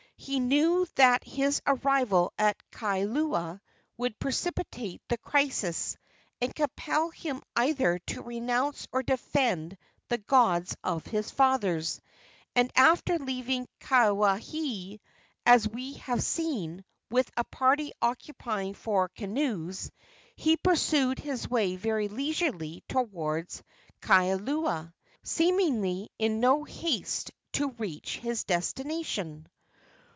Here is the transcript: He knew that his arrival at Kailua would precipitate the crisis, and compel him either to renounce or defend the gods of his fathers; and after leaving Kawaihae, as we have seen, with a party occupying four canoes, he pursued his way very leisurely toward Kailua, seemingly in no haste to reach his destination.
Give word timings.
He 0.23 0.39
knew 0.39 0.85
that 0.97 1.23
his 1.23 1.63
arrival 1.65 2.31
at 2.37 2.55
Kailua 2.69 3.59
would 3.97 4.19
precipitate 4.19 5.01
the 5.09 5.17
crisis, 5.17 5.97
and 6.39 6.53
compel 6.53 7.09
him 7.09 7.41
either 7.55 7.97
to 8.05 8.21
renounce 8.21 8.87
or 8.91 9.01
defend 9.01 9.79
the 10.09 10.19
gods 10.19 10.77
of 10.83 11.07
his 11.07 11.31
fathers; 11.31 11.99
and 12.55 12.71
after 12.75 13.17
leaving 13.17 13.67
Kawaihae, 13.79 14.99
as 15.47 15.67
we 15.67 15.93
have 15.93 16.21
seen, 16.21 16.85
with 17.09 17.31
a 17.35 17.43
party 17.45 17.91
occupying 17.99 18.75
four 18.75 19.09
canoes, 19.09 19.89
he 20.35 20.55
pursued 20.55 21.17
his 21.17 21.49
way 21.49 21.77
very 21.77 22.09
leisurely 22.09 22.83
toward 22.87 23.49
Kailua, 24.01 24.93
seemingly 25.23 26.11
in 26.19 26.39
no 26.39 26.63
haste 26.63 27.31
to 27.53 27.71
reach 27.71 28.19
his 28.19 28.43
destination. 28.43 29.47